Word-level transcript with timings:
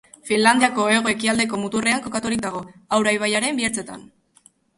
Finlandiako 0.27 0.85
hego-ekialdeko 0.93 1.59
muturrean 1.65 2.01
kokaturik 2.07 2.41
dago, 2.47 2.63
Aura 2.99 3.15
ibaiaren 3.19 3.61
bi 3.61 3.71
ertzetan. 3.71 4.05